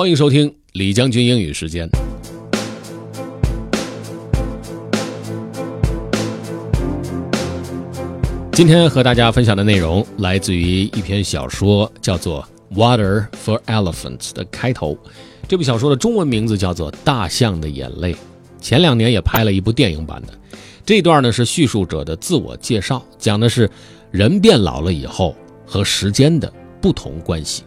[0.00, 1.86] 欢迎收听李将军英语时间。
[8.50, 12.42] 今天和大家分享的内容来自于一篇小说，叫做
[12.74, 14.96] 《Water for Elephants》的开头。
[15.46, 18.14] 这部小说的中文名字叫做《大象的眼泪》。
[18.58, 20.32] 前两年也拍了一部电影版的。
[20.86, 23.70] 这段呢是叙述者的自我介绍，讲的是
[24.10, 25.36] 人变老了以后
[25.66, 27.64] 和时间的不同关系。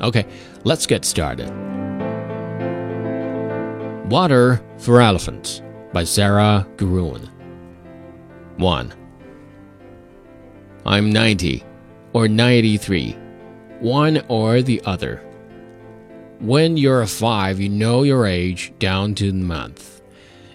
[0.00, 0.26] Okay,
[0.64, 1.50] let's get started.
[4.10, 5.62] Water for Elephants
[5.92, 7.30] by Sara Gruen.
[8.58, 8.94] 1.
[10.84, 11.64] I'm 90
[12.12, 13.12] or 93,
[13.80, 15.22] one or the other.
[16.40, 20.02] When you're 5, you know your age down to the month.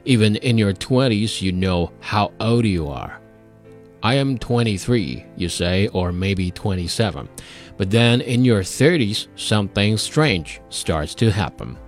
[0.05, 3.19] Even in your 20s, you know how old you are.
[4.03, 7.27] I am 23, you say, or maybe 27.
[7.81, 11.79] But then in your 30s, something strange starts to happen.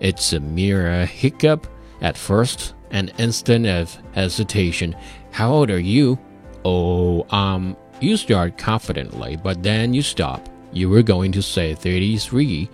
[0.00, 1.68] It's a mere hiccup
[2.00, 4.96] at first, an instant of hesitation.
[5.30, 6.18] How old are you?
[6.64, 10.48] Oh, um, you start confidently, but then you stop.
[10.72, 12.68] You were going to say 33,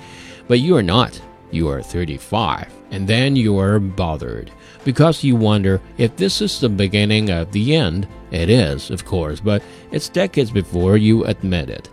[0.49, 1.21] but you are not.
[1.51, 4.51] You are 35, and then you are bothered
[4.83, 8.09] because you wonder if this is the beginning of the end.
[8.31, 11.91] It is, of course, but it's decades before you admit it.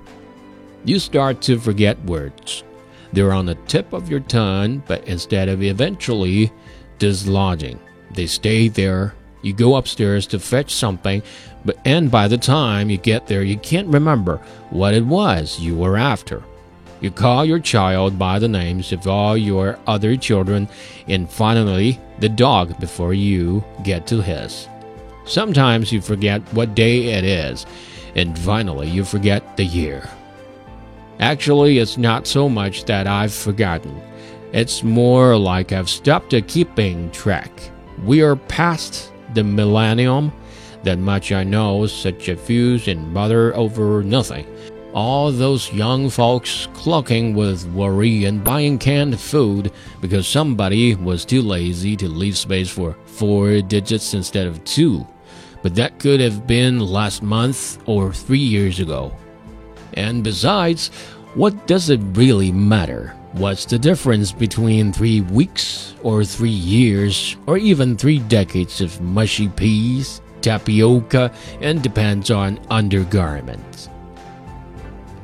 [0.85, 2.63] You start to forget words.
[3.13, 6.51] They're on the tip of your tongue, but instead of eventually
[6.99, 7.79] dislodging,
[8.11, 9.13] they stay there.
[9.43, 11.21] You go upstairs to fetch something,
[11.63, 14.37] but and by the time you get there, you can't remember
[14.71, 16.43] what it was you were after.
[16.99, 20.67] You call your child by the names of all your other children,
[21.07, 24.67] and finally, the dog before you get to his.
[25.25, 27.65] Sometimes you forget what day it is,
[28.15, 30.09] and finally, you forget the year.
[31.19, 34.01] Actually, it's not so much that I've forgotten,
[34.51, 37.51] it's more like I've stopped keeping track.
[38.03, 40.31] We are past the millennium.
[40.83, 44.45] That much I know, such a fuse and bother over nothing
[44.93, 49.71] all those young folks clucking with worry and buying canned food
[50.01, 55.05] because somebody was too lazy to leave space for four digits instead of two.
[55.63, 59.11] But that could have been last month or three years ago.
[59.94, 60.90] And besides,
[61.34, 63.14] what does it really matter?
[63.32, 69.48] What's the difference between three weeks or three years or even three decades of mushy
[69.48, 71.30] peas, tapioca,
[71.60, 73.88] and depends on undergarments?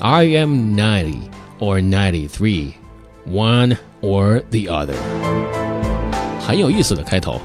[0.00, 2.76] I am 90 or 93,
[3.24, 4.96] one or the other.
[6.40, 7.40] 很有意思的开头，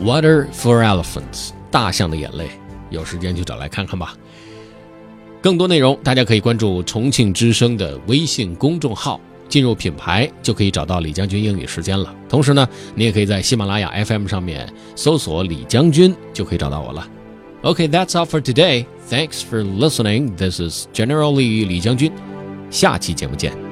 [0.00, 2.50] Water for Elephants，大象的眼泪。
[2.90, 4.14] 有时间就找来看看吧。
[5.45, 12.11] 更多内容大家可以关注重庆之声的微信公众号，进入品牌就可以找到李将军英语时间了。
[12.27, 17.07] 同时呢，你也可以在喜马拉雅 FM 上面搜索李将军，就可以找到我了。
[17.61, 18.87] OK，that's all for today.
[19.07, 20.35] Thanks for listening.
[20.35, 22.11] This is General Lee 李将军。
[22.71, 23.64] 下期节目见。